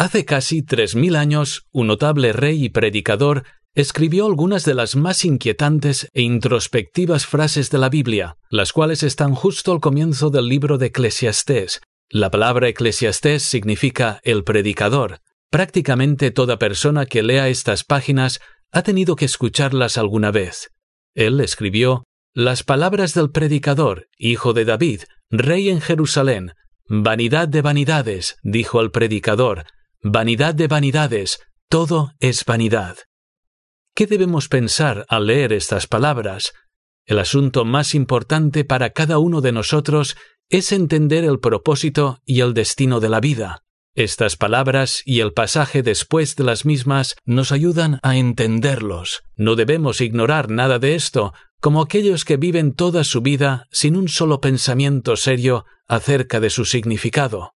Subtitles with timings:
[0.00, 5.26] Hace casi tres mil años, un notable rey y predicador escribió algunas de las más
[5.26, 10.78] inquietantes e introspectivas frases de la Biblia, las cuales están justo al comienzo del libro
[10.78, 11.82] de Eclesiastés.
[12.08, 15.20] La palabra Eclesiastés significa el predicador.
[15.50, 18.40] Prácticamente toda persona que lea estas páginas
[18.72, 20.70] ha tenido que escucharlas alguna vez.
[21.14, 26.52] Él escribió las palabras del predicador, hijo de David, rey en Jerusalén.
[26.88, 29.66] Vanidad de vanidades, dijo el predicador,
[30.02, 32.96] vanidad de vanidades, todo es vanidad.
[33.94, 36.52] ¿Qué debemos pensar al leer estas palabras?
[37.06, 40.16] El asunto más importante para cada uno de nosotros
[40.48, 43.62] es entender el propósito y el destino de la vida.
[43.94, 49.22] Estas palabras y el pasaje después de las mismas nos ayudan a entenderlos.
[49.36, 54.08] No debemos ignorar nada de esto, como aquellos que viven toda su vida sin un
[54.08, 57.52] solo pensamiento serio acerca de su significado.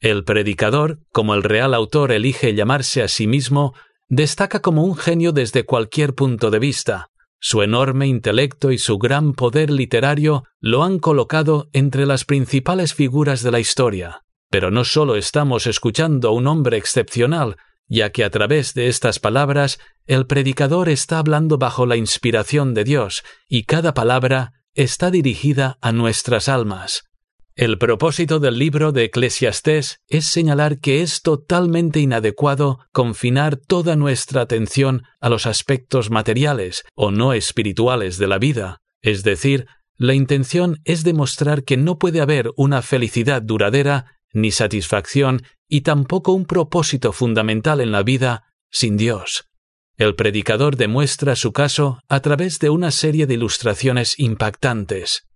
[0.00, 3.74] El predicador, como el real autor elige llamarse a sí mismo,
[4.08, 7.08] destaca como un genio desde cualquier punto de vista.
[7.38, 13.42] Su enorme intelecto y su gran poder literario lo han colocado entre las principales figuras
[13.42, 14.22] de la historia.
[14.50, 17.56] Pero no solo estamos escuchando a un hombre excepcional,
[17.88, 22.84] ya que a través de estas palabras el predicador está hablando bajo la inspiración de
[22.84, 27.04] Dios, y cada palabra está dirigida a nuestras almas.
[27.56, 34.42] El propósito del libro de Eclesiastés es señalar que es totalmente inadecuado confinar toda nuestra
[34.42, 40.82] atención a los aspectos materiales o no espirituales de la vida, es decir, la intención
[40.84, 47.12] es demostrar que no puede haber una felicidad duradera ni satisfacción y tampoco un propósito
[47.12, 49.48] fundamental en la vida sin Dios.
[49.96, 55.26] El predicador demuestra su caso a través de una serie de ilustraciones impactantes.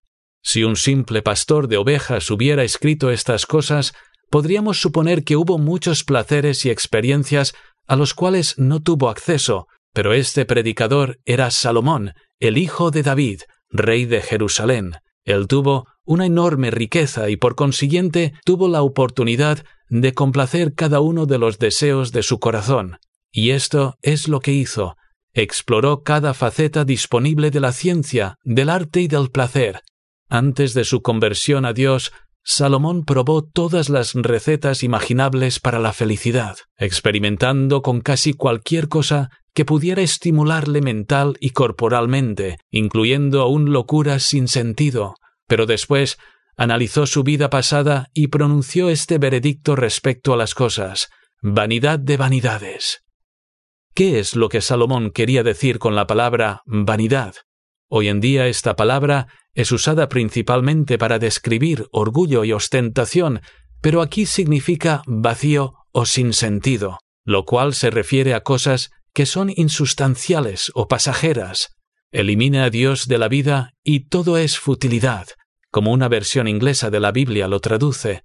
[0.42, 3.92] Si un simple pastor de ovejas hubiera escrito estas cosas,
[4.30, 7.54] podríamos suponer que hubo muchos placeres y experiencias
[7.86, 13.40] a los cuales no tuvo acceso, pero este predicador era Salomón, el hijo de David,
[13.68, 14.94] rey de Jerusalén.
[15.24, 21.26] Él tuvo una enorme riqueza y por consiguiente tuvo la oportunidad de complacer cada uno
[21.26, 22.98] de los deseos de su corazón.
[23.32, 24.96] Y esto es lo que hizo.
[25.32, 29.82] Exploró cada faceta disponible de la ciencia, del arte y del placer.
[30.30, 32.12] Antes de su conversión a Dios,
[32.44, 39.64] Salomón probó todas las recetas imaginables para la felicidad, experimentando con casi cualquier cosa que
[39.64, 45.16] pudiera estimularle mental y corporalmente, incluyendo aún locuras sin sentido,
[45.48, 46.16] pero después
[46.56, 51.08] analizó su vida pasada y pronunció este veredicto respecto a las cosas,
[51.42, 53.02] vanidad de vanidades.
[53.94, 57.34] ¿Qué es lo que Salomón quería decir con la palabra vanidad?
[57.92, 63.40] Hoy en día esta palabra es usada principalmente para describir orgullo y ostentación,
[63.80, 69.52] pero aquí significa vacío o sin sentido, lo cual se refiere a cosas que son
[69.56, 71.74] insustanciales o pasajeras.
[72.12, 75.26] Elimina a Dios de la vida y todo es futilidad,
[75.72, 78.22] como una versión inglesa de la Biblia lo traduce.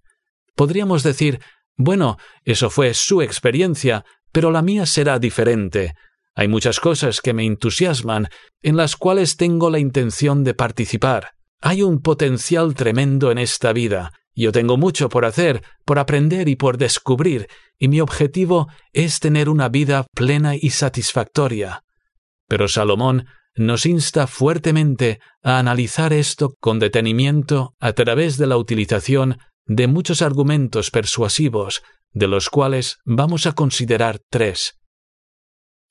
[0.55, 1.39] Podríamos decir,
[1.75, 5.95] bueno, eso fue su experiencia, pero la mía será diferente.
[6.35, 8.27] Hay muchas cosas que me entusiasman,
[8.61, 11.31] en las cuales tengo la intención de participar.
[11.61, 14.11] Hay un potencial tremendo en esta vida.
[14.35, 17.47] Yo tengo mucho por hacer, por aprender y por descubrir,
[17.79, 21.83] y mi objetivo es tener una vida plena y satisfactoria.
[22.47, 29.37] Pero Salomón nos insta fuertemente a analizar esto con detenimiento a través de la utilización
[29.65, 31.81] de muchos argumentos persuasivos,
[32.11, 34.77] de los cuales vamos a considerar tres.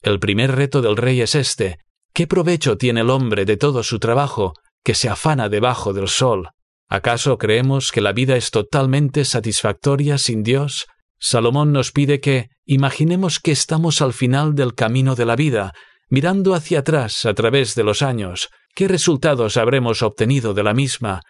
[0.04, 1.78] El primer reto del rey es este
[2.12, 4.52] ¿Qué provecho tiene el hombre de todo su trabajo
[4.84, 6.50] que se afana debajo del sol?
[6.90, 10.84] ¿Acaso creemos que la vida es totalmente satisfactoria sin Dios?
[11.18, 15.72] Salomón nos pide que imaginemos que estamos al final del camino de la vida,
[16.10, 21.22] mirando hacia atrás a través de los años, qué resultados habremos obtenido de la misma,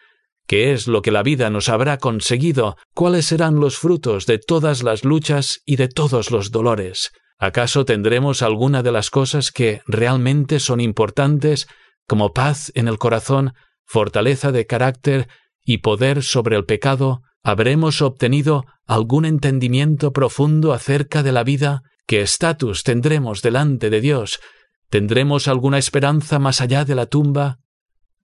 [0.48, 4.82] qué es lo que la vida nos habrá conseguido, cuáles serán los frutos de todas
[4.82, 7.12] las luchas y de todos los dolores.
[7.38, 11.66] ¿Acaso tendremos alguna de las cosas que realmente son importantes,
[12.06, 13.54] como paz en el corazón,
[13.84, 15.28] fortaleza de carácter
[15.64, 17.22] y poder sobre el pecado?
[17.42, 21.82] ¿Habremos obtenido algún entendimiento profundo acerca de la vida?
[22.06, 24.40] ¿Qué estatus tendremos delante de Dios?
[24.88, 27.58] ¿Tendremos alguna esperanza más allá de la tumba?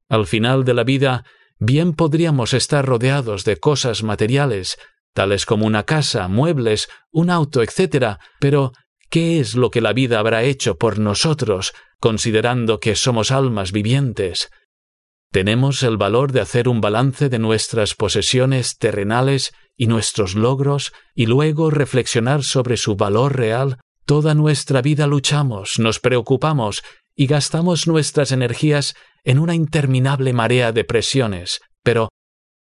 [0.09, 1.25] Al final de la vida,
[1.59, 4.79] bien podríamos estar rodeados de cosas materiales,
[5.13, 8.73] tales como una casa, muebles, un auto, etc., pero
[9.11, 14.51] ¿qué es lo que la vida habrá hecho por nosotros, considerando que somos almas vivientes?
[15.33, 21.27] ¿Tenemos el valor de hacer un balance de nuestras posesiones terrenales y nuestros logros y
[21.27, 26.83] luego reflexionar sobre su valor real, toda nuestra vida luchamos, nos preocupamos
[27.15, 31.61] y gastamos nuestras energías en una interminable marea de presiones.
[31.83, 32.09] Pero,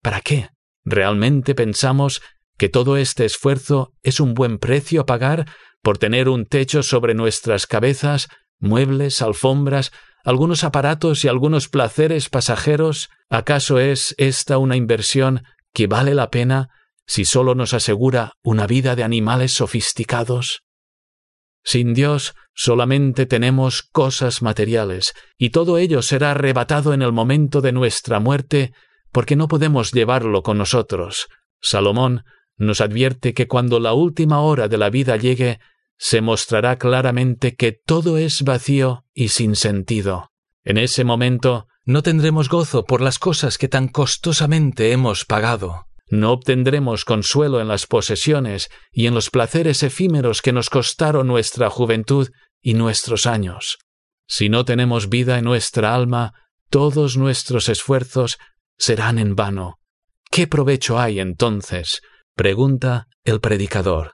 [0.04, 0.50] ¿para qué?
[0.86, 2.22] ¿Realmente pensamos
[2.58, 5.48] que todo este esfuerzo es un buen precio a pagar
[5.82, 8.28] por tener un techo sobre nuestras cabezas,
[8.60, 9.92] muebles, alfombras,
[10.24, 15.44] algunos aparatos y algunos placeres pasajeros, ¿acaso es esta una inversión
[15.74, 16.70] que vale la pena
[17.08, 20.64] si solo nos asegura una vida de animales sofisticados?
[21.64, 27.72] Sin Dios solamente tenemos cosas materiales, y todo ello será arrebatado en el momento de
[27.72, 28.74] nuestra muerte,
[29.12, 31.28] porque no podemos llevarlo con nosotros.
[31.62, 32.24] Salomón
[32.60, 35.60] nos advierte que cuando la última hora de la vida llegue,
[35.98, 40.32] se mostrará claramente que todo es vacío y sin sentido.
[40.64, 45.88] En ese momento no tendremos gozo por las cosas que tan costosamente hemos pagado.
[46.10, 51.70] No obtendremos consuelo en las posesiones y en los placeres efímeros que nos costaron nuestra
[51.70, 52.30] juventud
[52.62, 53.78] y nuestros años.
[54.28, 56.34] Si no tenemos vida en nuestra alma,
[56.70, 58.38] todos nuestros esfuerzos
[58.78, 59.80] serán en vano.
[60.30, 62.02] ¿Qué provecho hay entonces?
[62.40, 64.14] Pregunta el predicador.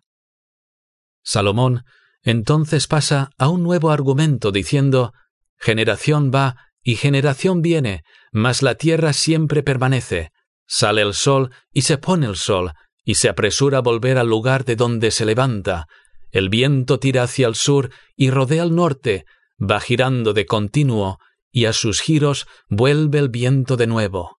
[1.24, 1.84] Salomón
[2.24, 5.14] entonces pasa a un nuevo argumento diciendo
[5.60, 10.32] Generación va y generación viene, mas la tierra siempre permanece.
[10.66, 12.72] Sale el sol y se pone el sol,
[13.04, 15.86] y se apresura a volver al lugar de donde se levanta.
[16.32, 19.28] El viento tira hacia el sur y rodea al norte,
[19.62, 21.20] va girando de continuo,
[21.52, 24.40] y a sus giros vuelve el viento de nuevo.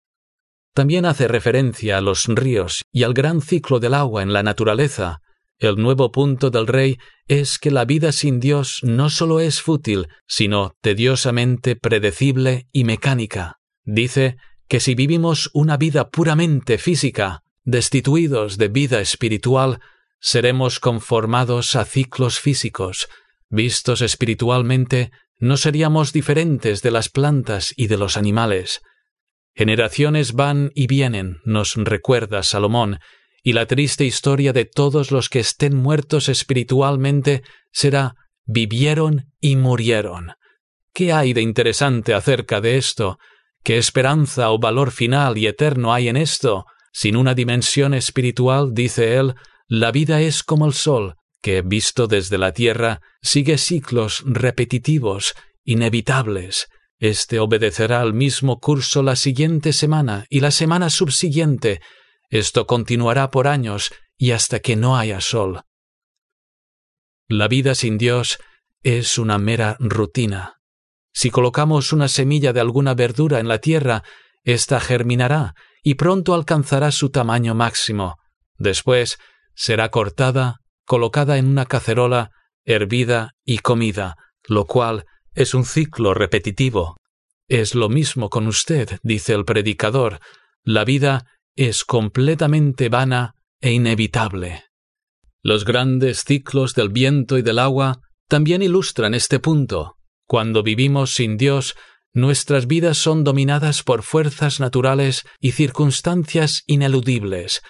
[0.76, 5.22] También hace referencia a los ríos y al gran ciclo del agua en la naturaleza,
[5.58, 10.08] el nuevo punto del rey es que la vida sin Dios no solo es fútil,
[10.26, 13.56] sino tediosamente predecible y mecánica.
[13.84, 14.36] Dice
[14.68, 19.80] que si vivimos una vida puramente física, destituidos de vida espiritual,
[20.20, 23.08] seremos conformados a ciclos físicos.
[23.48, 28.82] Vistos espiritualmente, no seríamos diferentes de las plantas y de los animales.
[29.56, 33.00] Generaciones van y vienen, nos recuerda Salomón,
[33.42, 37.42] y la triste historia de todos los que estén muertos espiritualmente
[37.72, 40.32] será vivieron y murieron.
[40.92, 43.18] ¿Qué hay de interesante acerca de esto?
[43.64, 46.66] ¿Qué esperanza o valor final y eterno hay en esto?
[46.92, 49.34] Sin una dimensión espiritual, dice él,
[49.68, 56.68] la vida es como el sol, que, visto desde la tierra, sigue ciclos repetitivos, inevitables.
[56.98, 61.80] Este obedecerá al mismo curso la siguiente semana y la semana subsiguiente,
[62.30, 65.62] esto continuará por años y hasta que no haya sol.
[67.28, 68.38] La vida sin Dios
[68.82, 70.60] es una mera rutina.
[71.12, 74.02] Si colocamos una semilla de alguna verdura en la tierra,
[74.44, 78.16] ésta germinará y pronto alcanzará su tamaño máximo.
[78.58, 79.18] Después
[79.54, 82.30] será cortada, colocada en una cacerola,
[82.64, 85.04] hervida y comida, lo cual
[85.36, 86.96] es un ciclo repetitivo.
[87.46, 90.18] Es lo mismo con usted, dice el predicador.
[90.64, 94.64] La vida es completamente vana e inevitable.
[95.42, 99.96] Los grandes ciclos del viento y del agua también ilustran este punto.
[100.26, 101.76] Cuando vivimos sin Dios,
[102.12, 107.60] nuestras vidas son dominadas por fuerzas naturales y circunstancias ineludibles.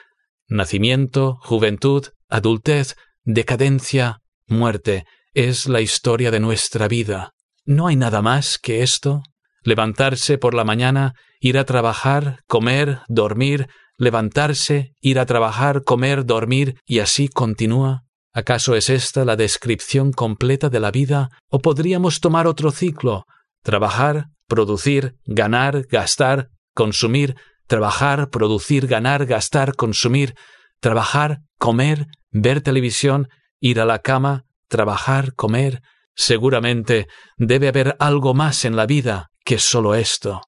[0.49, 5.05] Nacimiento, juventud, adultez, decadencia, muerte,
[5.35, 7.35] es la historia de nuestra vida.
[7.67, 9.23] ¿No hay nada más que esto?
[9.67, 13.69] levantarse por la mañana, ir a trabajar, comer, dormir,
[13.99, 18.05] levantarse, ir a trabajar, comer, dormir, y así continúa?
[18.33, 21.31] ¿Acaso es esta la descripción completa de la vida?
[21.51, 23.25] ¿O podríamos tomar otro ciclo?
[23.63, 27.35] Trabajar, producir, ganar, gastar, consumir,
[27.67, 30.35] trabajar, producir, ganar, gastar, consumir,
[30.81, 35.83] trabajar, comer, ver televisión, ir a la cama, trabajar, comer.
[36.17, 37.07] Seguramente
[37.37, 40.41] debe haber algo más en la vida que solo esto.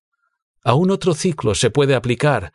[0.65, 2.53] A un otro ciclo se puede aplicar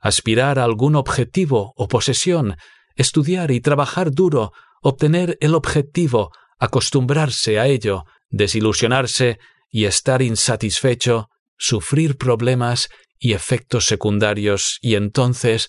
[0.00, 2.56] aspirar a algún objetivo o posesión,
[2.96, 4.52] estudiar y trabajar duro,
[4.82, 9.38] obtener el objetivo, acostumbrarse a ello, desilusionarse
[9.70, 12.88] y estar insatisfecho, sufrir problemas
[13.18, 15.68] y efectos secundarios y entonces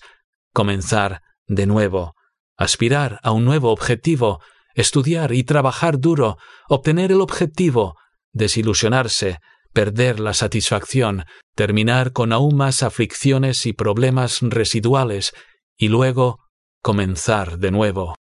[0.52, 2.14] comenzar de nuevo,
[2.56, 4.40] aspirar a un nuevo objetivo,
[4.74, 6.38] estudiar y trabajar duro,
[6.68, 7.96] obtener el objetivo,
[8.32, 9.38] desilusionarse,
[9.72, 11.24] perder la satisfacción,
[11.54, 15.32] terminar con aún más aflicciones y problemas residuales,
[15.76, 16.40] y luego
[16.82, 18.14] comenzar de nuevo.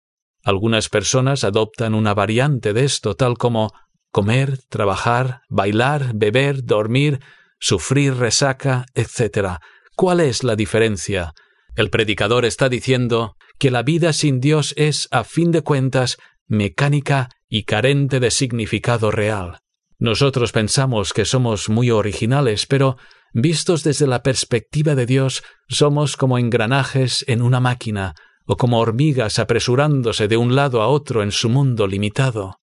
[0.44, 3.72] Algunas personas adoptan una variante de esto, tal como
[4.10, 7.20] comer, trabajar, bailar, beber, dormir,
[7.60, 9.58] sufrir resaca, etc.
[9.96, 11.34] ¿Cuál es la diferencia?
[11.76, 16.16] El predicador está diciendo que la vida sin Dios es, a fin de cuentas,
[16.48, 19.60] mecánica y carente de significado real.
[19.98, 22.96] Nosotros pensamos que somos muy originales, pero
[23.32, 28.14] vistos desde la perspectiva de Dios, somos como engranajes en una máquina,
[28.46, 32.60] o como hormigas apresurándose de un lado a otro en su mundo limitado.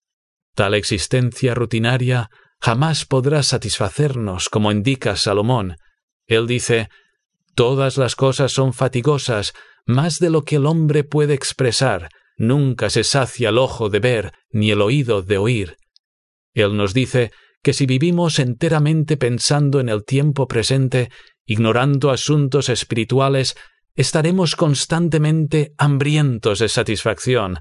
[0.54, 5.76] Tal existencia rutinaria jamás podrá satisfacernos, como indica Salomón.
[6.26, 6.88] Él dice
[7.54, 9.52] Todas las cosas son fatigosas,
[9.86, 14.32] más de lo que el hombre puede expresar, nunca se sacia el ojo de ver,
[14.50, 15.76] ni el oído de oír.
[16.54, 21.10] Él nos dice que si vivimos enteramente pensando en el tiempo presente,
[21.44, 23.56] ignorando asuntos espirituales,
[23.94, 27.58] estaremos constantemente hambrientos de satisfacción.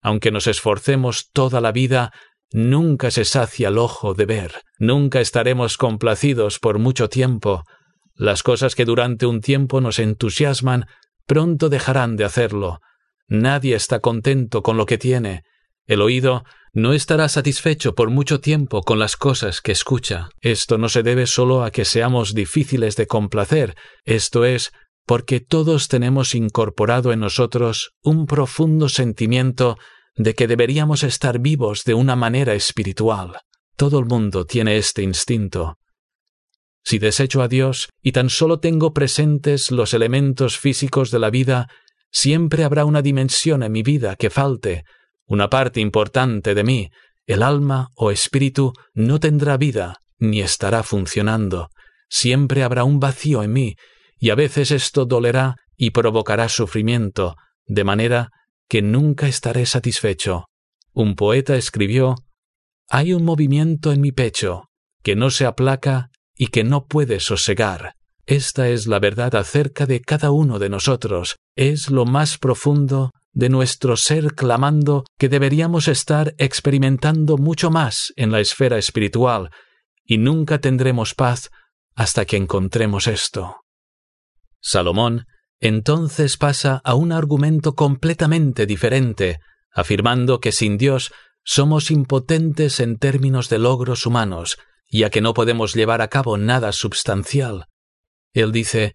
[0.00, 2.12] Aunque nos esforcemos toda la vida,
[2.52, 7.64] nunca se sacia el ojo de ver, nunca estaremos complacidos por mucho tiempo,
[8.14, 10.86] las cosas que durante un tiempo nos entusiasman
[11.26, 12.80] pronto dejarán de hacerlo.
[13.28, 15.44] Nadie está contento con lo que tiene.
[15.86, 20.28] El oído no estará satisfecho por mucho tiempo con las cosas que escucha.
[20.40, 24.72] Esto no se debe solo a que seamos difíciles de complacer, esto es
[25.06, 29.78] porque todos tenemos incorporado en nosotros un profundo sentimiento
[30.14, 33.38] de que deberíamos estar vivos de una manera espiritual.
[33.76, 35.78] Todo el mundo tiene este instinto.
[36.84, 41.68] Si desecho a Dios y tan solo tengo presentes los elementos físicos de la vida,
[42.10, 44.84] siempre habrá una dimensión en mi vida que falte,
[45.26, 46.90] una parte importante de mí,
[47.26, 51.70] el alma o espíritu no tendrá vida ni estará funcionando.
[52.08, 53.76] Siempre habrá un vacío en mí,
[54.18, 57.36] y a veces esto dolerá y provocará sufrimiento,
[57.66, 58.30] de manera
[58.68, 60.46] que nunca estaré satisfecho.
[60.92, 62.16] Un poeta escribió
[62.88, 64.64] Hay un movimiento en mi pecho
[65.02, 67.94] que no se aplaca y que no puede sosegar.
[68.28, 73.48] Esta es la verdad acerca de cada uno de nosotros, es lo más profundo de
[73.48, 79.48] nuestro ser clamando que deberíamos estar experimentando mucho más en la esfera espiritual,
[80.04, 81.48] y nunca tendremos paz
[81.94, 83.62] hasta que encontremos esto.
[84.60, 85.24] Salomón
[85.58, 89.38] entonces pasa a un argumento completamente diferente,
[89.72, 91.12] afirmando que sin Dios
[91.44, 94.58] somos impotentes en términos de logros humanos,
[94.90, 97.67] ya que no podemos llevar a cabo nada substancial.
[98.40, 98.94] Él dice,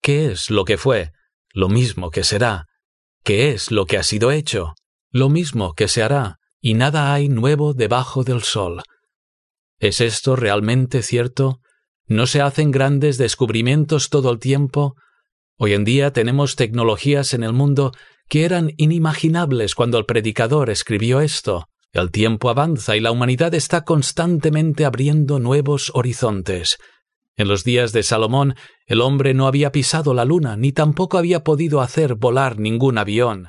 [0.00, 1.12] ¿qué es lo que fue?
[1.52, 2.66] Lo mismo que será.
[3.24, 4.74] ¿Qué es lo que ha sido hecho?
[5.10, 8.82] Lo mismo que se hará, y nada hay nuevo debajo del sol.
[9.78, 11.60] ¿Es esto realmente cierto?
[12.06, 14.96] ¿No se hacen grandes descubrimientos todo el tiempo?
[15.56, 17.92] Hoy en día tenemos tecnologías en el mundo
[18.28, 21.68] que eran inimaginables cuando el predicador escribió esto.
[21.92, 26.76] El tiempo avanza y la humanidad está constantemente abriendo nuevos horizontes.
[27.36, 28.54] En los días de Salomón,
[28.86, 33.48] el hombre no había pisado la luna, ni tampoco había podido hacer volar ningún avión.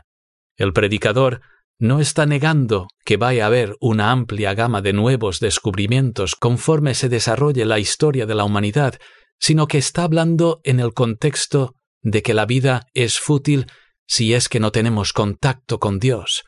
[0.58, 1.42] El predicador
[1.77, 7.10] no está negando que vaya a haber una amplia gama de nuevos descubrimientos conforme se
[7.10, 8.96] desarrolle la historia de la humanidad,
[9.39, 13.68] sino que está hablando en el contexto de que la vida es fútil
[14.08, 16.44] si es que no tenemos contacto con Dios.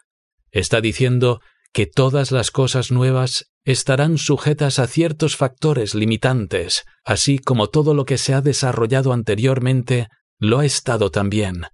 [0.52, 1.42] Está diciendo
[1.74, 8.06] que todas las cosas nuevas estarán sujetas a ciertos factores limitantes, así como todo lo
[8.06, 10.08] que se ha desarrollado anteriormente
[10.40, 11.66] lo ha estado también.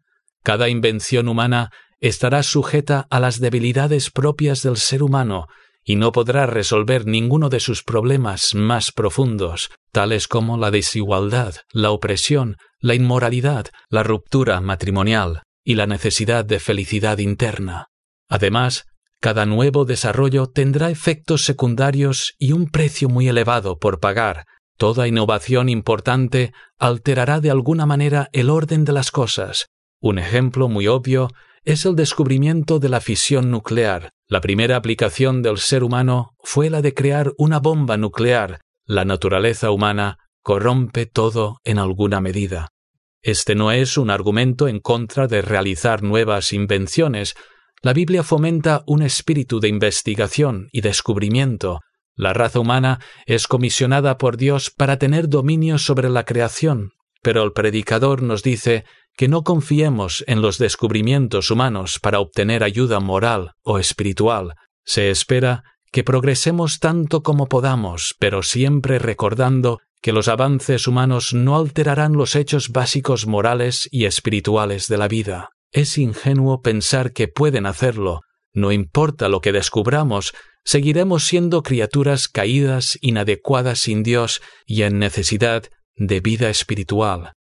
[0.44, 1.70] Cada invención humana
[2.00, 5.46] estará sujeta a las debilidades propias del ser humano
[5.84, 11.92] y no podrá resolver ninguno de sus problemas más profundos, tales como la desigualdad, la
[11.92, 17.90] opresión, la inmoralidad, la ruptura matrimonial y la necesidad de felicidad interna.
[18.30, 18.86] Además,
[19.24, 24.44] cada nuevo desarrollo tendrá efectos secundarios y un precio muy elevado por pagar.
[24.78, 29.68] Toda innovación importante alterará de alguna manera el orden de las cosas.
[30.02, 31.30] Un ejemplo muy obvio
[31.64, 34.10] es el descubrimiento de la fisión nuclear.
[34.28, 38.60] La primera aplicación del ser humano fue la de crear una bomba nuclear.
[38.84, 42.74] La naturaleza humana corrompe todo en alguna medida.
[43.22, 47.36] Este no es un argumento en contra de realizar nuevas invenciones,
[47.84, 51.82] la Biblia fomenta un espíritu de investigación y descubrimiento.
[52.16, 57.52] La raza humana es comisionada por Dios para tener dominio sobre la creación, pero el
[57.52, 58.86] predicador nos dice
[59.18, 64.54] que no confiemos en los descubrimientos humanos para obtener ayuda moral o espiritual.
[64.86, 71.58] Se espera que progresemos tanto como podamos, pero siempre recordando que los avances humanos no
[71.58, 75.53] alterarán los hechos básicos morales y espirituales de la vida.
[75.74, 78.22] Es ingenuo pensar que pueden hacerlo.
[78.54, 85.64] No importa lo que descubramos, seguiremos siendo criaturas caídas, inadecuadas sin Dios y en necesidad
[85.96, 87.34] de vida espiritual.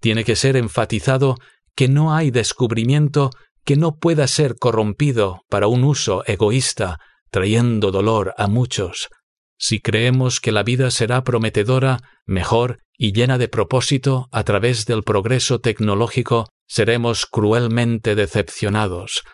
[0.00, 1.36] Tiene que ser enfatizado
[1.76, 3.30] que no hay descubrimiento
[3.64, 6.98] que no pueda ser corrompido para un uso egoísta,
[7.30, 9.08] trayendo dolor a muchos.
[9.56, 15.04] Si creemos que la vida será prometedora, mejor y llena de propósito a través del
[15.04, 19.24] progreso tecnológico, seremos cruelmente decepcionados.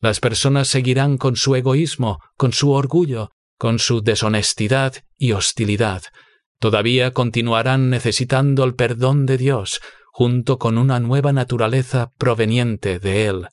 [0.00, 6.04] Las personas seguirán con su egoísmo, con su orgullo, con su deshonestidad y hostilidad.
[6.60, 9.80] Todavía continuarán necesitando el perdón de Dios,
[10.12, 13.48] junto con una nueva naturaleza proveniente de Él.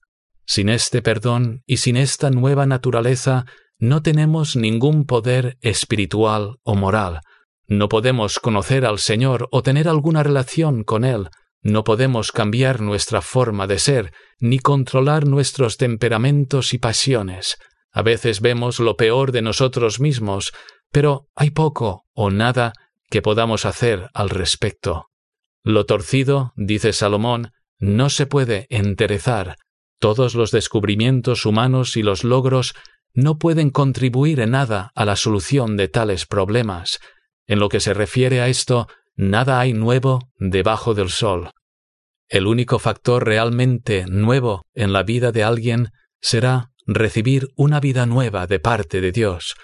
[0.45, 3.47] Sin este perdón y sin esta nueva naturaleza
[3.79, 7.21] no tenemos ningún poder espiritual o moral.
[7.65, 11.29] No podemos conocer al Señor o tener alguna relación con Él.
[11.61, 17.57] No podemos cambiar nuestra forma de ser, ni controlar nuestros temperamentos y pasiones.
[17.91, 20.53] A veces vemos lo peor de nosotros mismos,
[20.91, 22.73] pero hay poco o nada
[23.09, 25.07] que podamos hacer al respecto.
[25.63, 29.57] Lo torcido, dice Salomón, no se puede enterezar.
[29.99, 32.73] Todos los descubrimientos humanos y los logros
[33.13, 36.99] no pueden contribuir en nada a la solución de tales problemas.
[37.45, 41.51] En lo que se refiere a esto, nada hay nuevo debajo del sol.
[42.27, 45.89] El único factor realmente nuevo en la vida de alguien
[46.21, 49.55] será recibir una vida nueva de parte de Dios.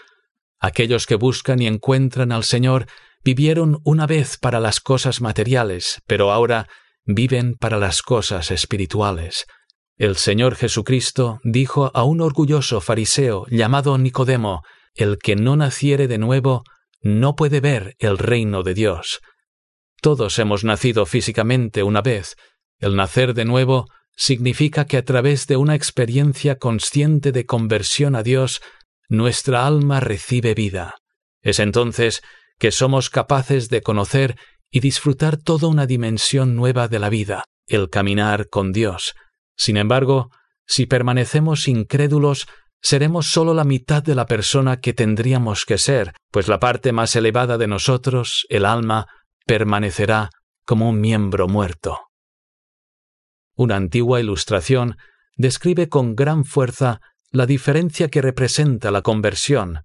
[0.60, 2.88] Aquellos que buscan y encuentran al Señor
[3.24, 6.68] vivieron una vez para las cosas materiales, pero ahora
[7.06, 9.46] viven para las cosas espirituales.
[9.98, 14.62] El Señor Jesucristo dijo a un orgulloso fariseo llamado Nicodemo,
[14.94, 16.64] el que no naciere de nuevo
[17.02, 19.22] no puede ver el reino de Dios.
[20.02, 22.36] Todos hemos nacido físicamente una vez.
[22.80, 28.24] El nacer de nuevo significa que a través de una experiencia consciente de conversión a
[28.24, 28.62] Dios,
[29.10, 30.96] nuestra alma recibe vida.
[31.42, 32.22] Es entonces
[32.60, 34.38] que somos capaces de conocer
[34.70, 39.16] y disfrutar toda una dimensión nueva de la vida, el caminar con Dios.
[39.56, 40.30] Sin embargo,
[40.66, 42.48] si permanecemos incrédulos,
[42.82, 47.16] seremos sólo la mitad de la persona que tendríamos que ser, pues la parte más
[47.16, 49.08] elevada de nosotros, el alma,
[49.48, 50.30] permanecerá
[50.66, 52.00] como un miembro muerto.
[53.56, 54.98] Una antigua ilustración
[55.36, 59.80] describe con gran fuerza la diferencia que representa la conversión.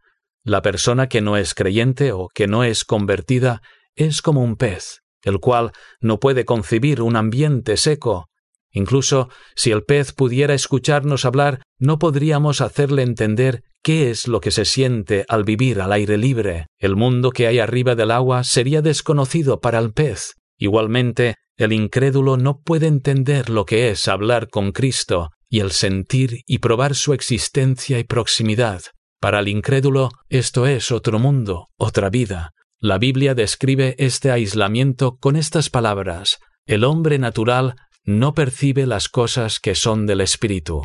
[0.44, 3.62] La persona que no es creyente o que no es convertida
[3.94, 8.28] es como un pez, el cual no puede concebir un ambiente seco,
[8.72, 14.50] Incluso si el pez pudiera escucharnos hablar, no podríamos hacerle entender qué es lo que
[14.50, 16.66] se siente al vivir al aire libre.
[16.78, 20.34] El mundo que hay arriba del agua sería desconocido para el pez.
[20.58, 26.40] Igualmente, el incrédulo no puede entender lo que es hablar con Cristo y el sentir
[26.46, 28.82] y probar su existencia y proximidad.
[29.20, 32.52] Para el incrédulo, esto es otro mundo, otra vida.
[32.80, 36.38] La Biblia describe este aislamiento con estas palabras.
[36.66, 40.82] El hombre natural no percibe las cosas que son del Espíritu.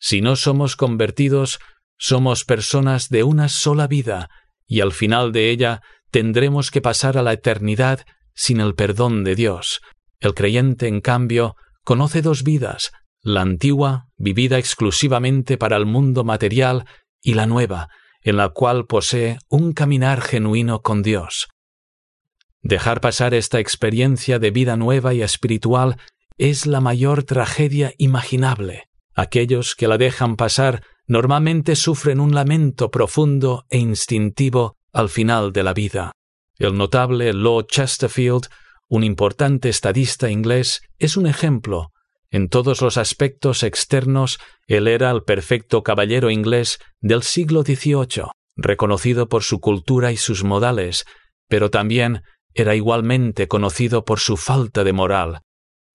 [0.00, 1.58] Si no somos convertidos,
[1.98, 4.30] somos personas de una sola vida,
[4.66, 9.34] y al final de ella tendremos que pasar a la eternidad sin el perdón de
[9.34, 9.80] Dios.
[10.20, 16.84] El creyente, en cambio, conoce dos vidas, la antigua, vivida exclusivamente para el mundo material,
[17.20, 17.88] y la nueva,
[18.22, 21.48] en la cual posee un caminar genuino con Dios.
[22.62, 25.96] Dejar pasar esta experiencia de vida nueva y espiritual
[26.36, 28.84] es la mayor tragedia imaginable.
[29.14, 35.62] Aquellos que la dejan pasar normalmente sufren un lamento profundo e instintivo al final de
[35.62, 36.12] la vida.
[36.56, 38.48] El notable Lord Chesterfield,
[38.88, 41.92] un importante estadista inglés, es un ejemplo.
[42.30, 49.28] En todos los aspectos externos, él era el perfecto caballero inglés del siglo XVIII, reconocido
[49.28, 51.06] por su cultura y sus modales,
[51.48, 55.40] pero también era igualmente conocido por su falta de moral,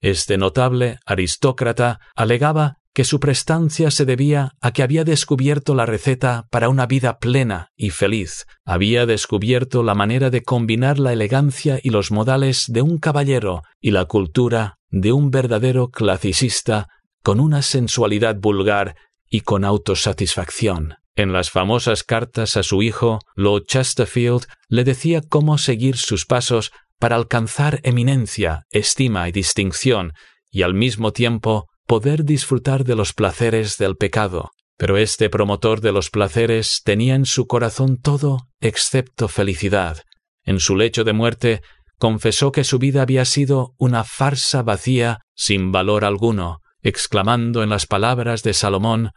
[0.04, 6.47] este notable aristócrata alegaba que su prestancia se debía a que había descubierto la receta
[6.51, 11.89] para una vida plena y feliz, había descubierto la manera de combinar la elegancia y
[11.89, 16.88] los modales de un caballero y la cultura de un verdadero clasicista
[17.23, 18.95] con una sensualidad vulgar
[19.27, 20.95] y con autosatisfacción.
[21.15, 26.71] En las famosas cartas a su hijo, Lord Chesterfield le decía cómo seguir sus pasos
[26.99, 30.13] para alcanzar eminencia, estima y distinción,
[30.51, 34.49] y al mismo tiempo poder disfrutar de los placeres del pecado.
[34.77, 40.01] Pero este promotor de los placeres tenía en su corazón todo excepto felicidad.
[40.43, 41.62] En su lecho de muerte
[41.99, 47.86] confesó que su vida había sido una farsa vacía sin valor alguno, exclamando en las
[47.86, 49.12] palabras de Salomón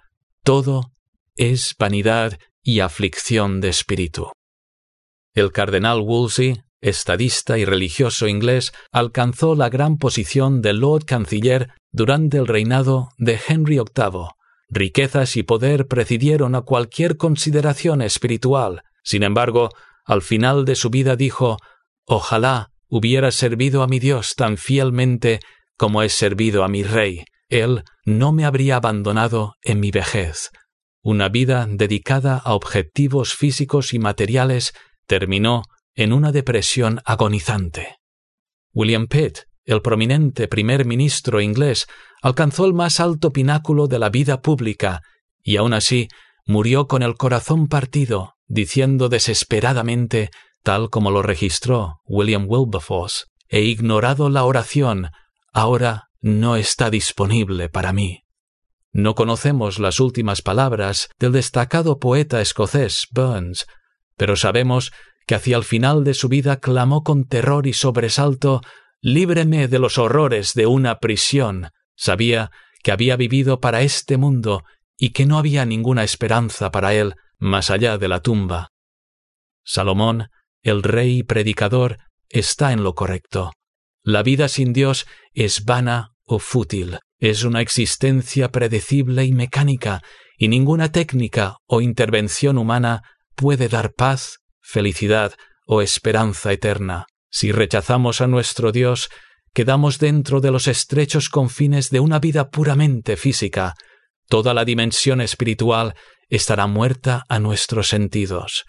[0.45, 0.93] Todo
[1.35, 4.33] es vanidad y aflicción de espíritu.
[5.33, 12.39] El cardenal Wolsey estadista y religioso inglés, alcanzó la gran posición de Lord Canciller durante
[12.39, 14.29] el reinado de Henry VIII.
[14.69, 18.83] Riquezas y poder precedieron a cualquier consideración espiritual.
[19.03, 19.71] Sin embargo,
[20.05, 21.59] al final de su vida dijo
[22.05, 25.41] Ojalá hubiera servido a mi Dios tan fielmente
[25.77, 27.25] como he servido a mi Rey.
[27.49, 30.51] Él no me habría abandonado en mi vejez.
[31.03, 34.73] Una vida dedicada a objetivos físicos y materiales
[35.07, 35.63] terminó
[35.97, 37.97] en una depresión agonizante.
[38.73, 41.87] William Pitt, el prominente primer ministro inglés,
[42.23, 45.03] alcanzó el más alto pináculo de la vida pública
[45.43, 46.09] y aún así
[46.47, 50.31] murió con el corazón partido, diciendo desesperadamente,
[50.63, 55.11] tal como lo registró William Wilberforce, he ignorado la oración,
[55.53, 58.25] ahora no está disponible para mí.
[58.93, 63.67] No conocemos las últimas palabras del destacado poeta escocés Burns,
[64.17, 64.93] pero sabemos
[65.27, 68.61] que hacia el final de su vida clamó con terror y sobresalto
[69.03, 71.71] Líbreme de los horrores de una prisión.
[71.95, 72.51] Sabía
[72.83, 74.65] que había vivido para este mundo
[74.97, 78.73] y que no había ninguna esperanza para él más allá de la tumba.
[79.65, 80.29] Salomón,
[80.63, 83.53] el rey y predicador, está en lo correcto.
[84.03, 90.03] La vida sin Dios es vana o fútil, es una existencia predecible y mecánica,
[90.39, 93.03] y ninguna técnica o intervención humana
[93.35, 95.33] puede dar paz, felicidad
[95.65, 97.07] o esperanza eterna.
[97.31, 99.09] Si rechazamos a nuestro Dios,
[99.55, 103.75] quedamos dentro de los estrechos confines de una vida puramente física.
[104.29, 105.95] Toda la dimensión espiritual
[106.29, 108.65] estará muerta a nuestros sentidos.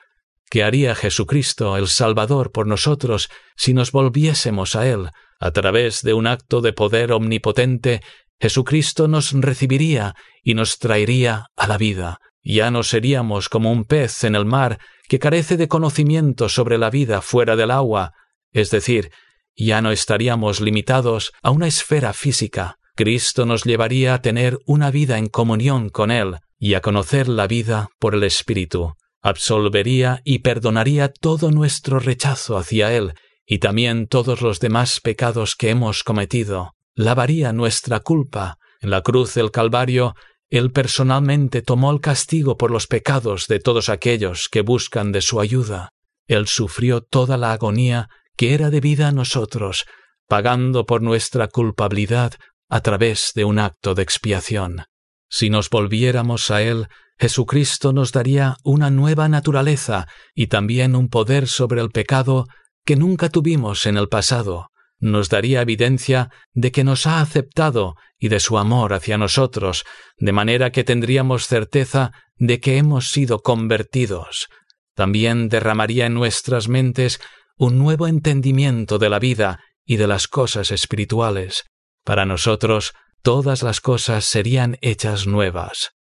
[0.50, 5.10] ¿Qué haría Jesucristo, el Salvador, por nosotros si nos volviésemos a Él?
[5.40, 8.02] A través de un acto de poder omnipotente,
[8.40, 12.20] Jesucristo nos recibiría y nos traería a la vida.
[12.50, 14.80] Ya no seríamos como un pez en el mar
[15.10, 18.14] que carece de conocimiento sobre la vida fuera del agua,
[18.54, 19.12] es decir,
[19.54, 22.78] ya no estaríamos limitados a una esfera física.
[22.96, 27.48] Cristo nos llevaría a tener una vida en comunión con Él y a conocer la
[27.48, 28.94] vida por el Espíritu.
[29.22, 33.14] Absolvería y perdonaría todo nuestro rechazo hacia Él
[33.46, 36.76] y también todos los demás pecados que hemos cometido.
[36.96, 38.58] Lavaría nuestra culpa.
[38.80, 40.14] En la cruz del Calvario,
[40.50, 45.40] Él personalmente tomó el castigo por los pecados de todos aquellos que buscan de su
[45.40, 45.90] ayuda.
[46.28, 49.86] Él sufrió toda la agonía que era debida a nosotros,
[50.28, 52.34] pagando por nuestra culpabilidad
[52.70, 54.84] a través de un acto de expiación.
[55.30, 56.88] Si nos volviéramos a Él,
[57.20, 62.46] Jesucristo nos daría una nueva naturaleza y también un poder sobre el pecado
[62.86, 64.70] que nunca tuvimos en el pasado.
[65.00, 69.86] Nos daría evidencia de que nos ha aceptado y de su amor hacia nosotros,
[70.18, 74.48] de manera que tendríamos certeza de que hemos sido convertidos.
[74.96, 77.20] También derramaría en nuestras mentes
[77.58, 81.66] un nuevo entendimiento de la vida y de las cosas espirituales.
[82.04, 85.92] Para nosotros, todas las cosas serían hechas nuevas.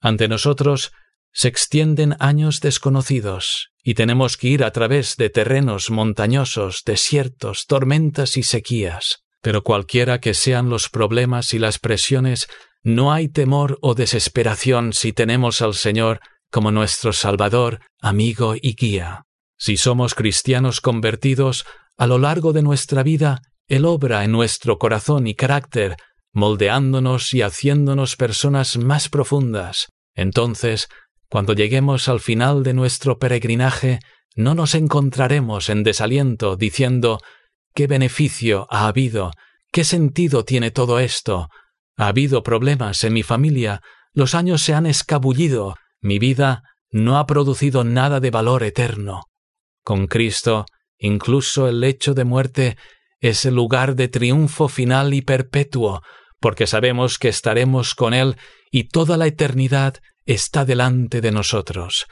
[0.00, 0.92] Ante nosotros
[1.34, 8.36] se extienden años desconocidos, y tenemos que ir a través de terrenos montañosos, desiertos, tormentas
[8.36, 9.24] y sequías.
[9.42, 12.46] Pero cualquiera que sean los problemas y las presiones,
[12.82, 16.20] no hay temor o desesperación si tenemos al Señor
[16.50, 19.24] como nuestro Salvador, amigo y guía.
[19.58, 21.66] Si somos cristianos convertidos,
[21.96, 25.96] a lo largo de nuestra vida, Él obra en nuestro corazón y carácter,
[26.32, 29.88] moldeándonos y haciéndonos personas más profundas.
[30.14, 30.88] Entonces,
[31.34, 33.98] cuando lleguemos al final de nuestro peregrinaje,
[34.36, 37.18] no nos encontraremos en desaliento diciendo
[37.74, 39.32] ¿Qué beneficio ha habido?
[39.72, 41.48] ¿Qué sentido tiene todo esto?
[41.96, 47.26] Ha habido problemas en mi familia, los años se han escabullido, mi vida no ha
[47.26, 49.22] producido nada de valor eterno.
[49.82, 50.66] Con Cristo,
[50.98, 52.76] incluso el lecho de muerte
[53.18, 56.00] es el lugar de triunfo final y perpetuo,
[56.38, 58.36] porque sabemos que estaremos con Él
[58.70, 62.06] y toda la eternidad está delante de nosotros.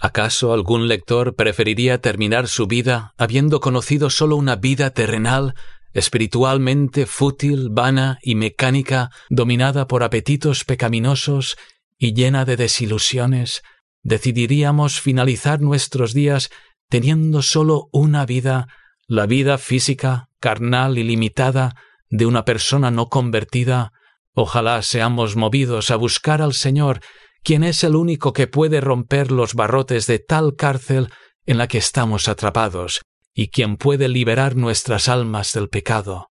[0.00, 5.54] ¿Acaso algún lector preferiría terminar su vida habiendo conocido solo una vida terrenal,
[5.92, 11.56] espiritualmente fútil, vana y mecánica, dominada por apetitos pecaminosos
[11.98, 13.62] y llena de desilusiones,
[14.02, 16.50] decidiríamos finalizar nuestros días
[16.88, 18.68] teniendo solo una vida,
[19.06, 21.76] la vida física, carnal y limitada
[22.10, 23.92] de una persona no convertida,
[24.34, 27.00] ojalá seamos movidos a buscar al Señor,
[27.42, 31.10] quien es el único que puede romper los barrotes de tal cárcel
[31.46, 33.02] en la que estamos atrapados,
[33.34, 36.28] y quien puede liberar nuestras almas del pecado.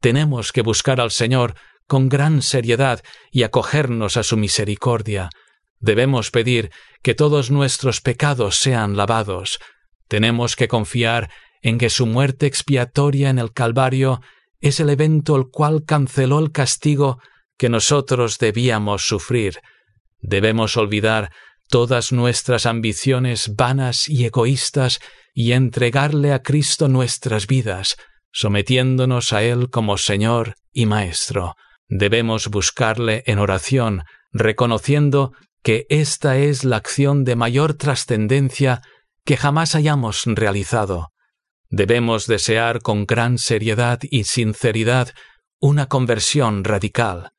[0.00, 1.54] Tenemos que buscar al Señor
[1.86, 5.30] con gran seriedad y acogernos a su misericordia,
[5.80, 6.70] Debemos pedir
[7.02, 9.58] que todos nuestros pecados sean lavados.
[10.08, 11.30] Tenemos que confiar
[11.62, 14.20] en que su muerte expiatoria en el Calvario
[14.60, 17.18] es el evento el cual canceló el castigo
[17.60, 19.60] que nosotros debíamos sufrir.
[20.18, 21.30] Debemos olvidar
[21.68, 24.98] todas nuestras ambiciones vanas y egoístas
[25.34, 27.96] y entregarle a Cristo nuestras vidas,
[28.32, 31.54] sometiéndonos a Él como Señor y Maestro.
[31.86, 38.80] Debemos buscarle en oración, reconociendo que esta es la acción de mayor trascendencia
[39.26, 41.08] que jamás hayamos realizado.
[41.68, 45.10] Debemos desear con gran seriedad y sinceridad
[45.60, 47.32] una conversión radical.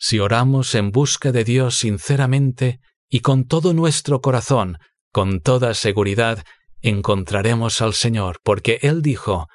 [0.00, 4.78] Si oramos en busca de Dios sinceramente y con todo nuestro corazón,
[5.12, 6.42] con toda seguridad,
[6.80, 9.48] encontraremos al Señor, porque Él dijo,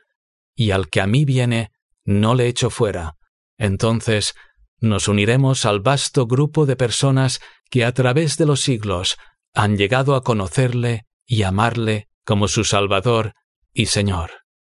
[0.56, 1.72] y al que a mí viene,
[2.06, 3.18] no le echo fuera.
[3.58, 4.36] Entonces
[4.80, 9.18] nos uniremos al vasto grupo de personas que a través de los siglos
[9.54, 13.34] han llegado a conocerle y amarle como su Salvador
[13.74, 14.45] y Señor.